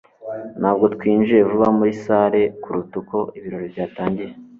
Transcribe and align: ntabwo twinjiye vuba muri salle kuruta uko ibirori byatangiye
ntabwo 0.59 0.85
twinjiye 0.95 1.41
vuba 1.49 1.67
muri 1.77 1.93
salle 2.03 2.41
kuruta 2.61 2.93
uko 3.01 3.17
ibirori 3.37 3.67
byatangiye 3.73 4.33